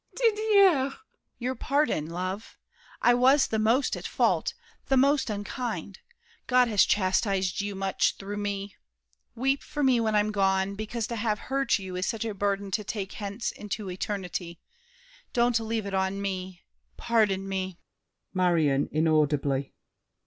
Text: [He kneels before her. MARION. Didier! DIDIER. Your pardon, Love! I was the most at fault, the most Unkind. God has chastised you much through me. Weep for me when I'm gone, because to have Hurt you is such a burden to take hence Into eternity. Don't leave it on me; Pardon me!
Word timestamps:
[He 0.19 0.29
kneels 0.31 0.33
before 0.33 0.33
her. 0.33 0.49
MARION. 0.49 0.49
Didier! 0.49 0.79
DIDIER. 0.79 0.99
Your 1.37 1.55
pardon, 1.55 2.05
Love! 2.09 2.57
I 3.03 3.13
was 3.13 3.45
the 3.45 3.59
most 3.59 3.95
at 3.95 4.07
fault, 4.07 4.55
the 4.87 4.97
most 4.97 5.29
Unkind. 5.29 5.99
God 6.47 6.67
has 6.67 6.85
chastised 6.85 7.61
you 7.61 7.75
much 7.75 8.15
through 8.15 8.37
me. 8.37 8.73
Weep 9.35 9.61
for 9.61 9.83
me 9.83 9.99
when 9.99 10.15
I'm 10.15 10.31
gone, 10.31 10.73
because 10.73 11.05
to 11.05 11.17
have 11.17 11.37
Hurt 11.37 11.77
you 11.77 11.95
is 11.95 12.07
such 12.07 12.25
a 12.25 12.33
burden 12.33 12.71
to 12.71 12.83
take 12.83 13.11
hence 13.11 13.51
Into 13.51 13.91
eternity. 13.91 14.59
Don't 15.33 15.59
leave 15.59 15.85
it 15.85 15.93
on 15.93 16.19
me; 16.19 16.63
Pardon 16.97 17.47
me! 17.47 17.77